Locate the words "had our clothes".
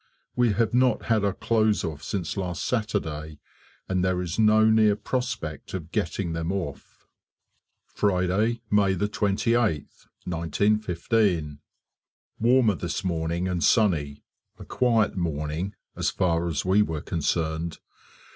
1.03-1.83